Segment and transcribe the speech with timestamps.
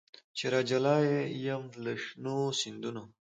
[0.37, 0.95] چي راجلا
[1.45, 3.03] یم له شنو سیندونو